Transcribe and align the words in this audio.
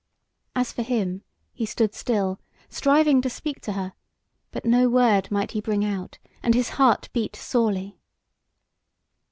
As 0.55 0.71
for 0.71 0.81
him, 0.81 1.21
he 1.53 1.63
stood 1.67 1.93
still, 1.93 2.39
striving 2.69 3.21
to 3.21 3.29
speak 3.29 3.61
to 3.61 3.73
her; 3.73 3.93
but 4.49 4.65
no 4.65 4.89
word 4.89 5.29
might 5.29 5.51
he 5.51 5.61
bring 5.61 5.85
out, 5.85 6.17
and 6.41 6.55
his 6.55 6.69
heart 6.69 7.07
beat 7.13 7.35
sorely. 7.35 7.99